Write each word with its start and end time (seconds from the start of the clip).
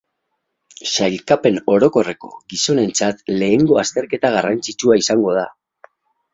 Sailkapen 0.91 1.59
orokorreko 1.73 2.33
gizonentzat 2.55 3.23
lehenengo 3.37 3.81
azterketa 3.85 4.35
garrantzitsua 4.39 5.01
izango 5.07 5.41
da. 5.41 5.49